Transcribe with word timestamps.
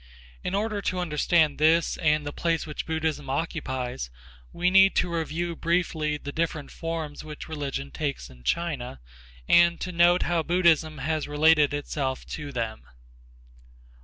In 0.43 0.55
order 0.55 0.81
to 0.81 0.97
understand 0.97 1.59
this 1.59 1.95
and 1.97 2.25
the 2.25 2.33
place 2.33 2.65
which 2.65 2.87
Buddhism 2.87 3.29
occupies, 3.29 4.09
we 4.51 4.71
need 4.71 4.95
to 4.95 5.13
review 5.13 5.55
briefly 5.55 6.17
the 6.17 6.31
different 6.31 6.71
forms 6.71 7.23
which 7.23 7.47
religion 7.47 7.91
takes 7.91 8.27
in 8.27 8.41
China 8.41 8.99
and 9.47 9.79
to 9.79 9.91
note 9.91 10.23
how 10.23 10.41
Buddhism 10.41 10.97
has 10.97 11.27
related 11.27 11.71
itself 11.71 12.25
to 12.29 12.51
them. 12.51 12.87